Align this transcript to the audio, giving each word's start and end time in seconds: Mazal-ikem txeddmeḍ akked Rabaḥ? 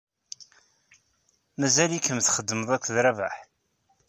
Mazal-ikem 1.59 2.19
txeddmeḍ 2.21 2.69
akked 2.75 2.89
Rabaḥ? 3.05 3.35